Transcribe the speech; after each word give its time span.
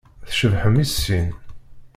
Tcebḥem 0.27 0.75
i 0.83 0.85
sin. 1.01 1.29